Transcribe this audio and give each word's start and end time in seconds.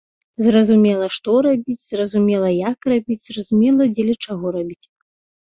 Зразумела 0.45 1.09
што 1.17 1.35
рабіць, 1.47 1.83
зразумела 1.91 2.49
як 2.71 2.79
рабіць, 2.95 3.19
зразумела 3.27 3.83
дзеля 3.95 4.15
чаго 4.27 4.57
рабіць. 4.59 4.85